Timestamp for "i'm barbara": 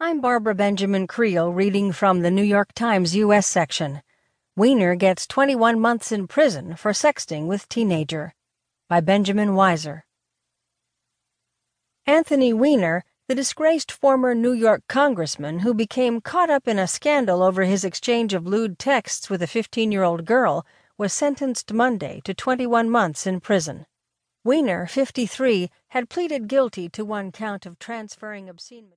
0.00-0.54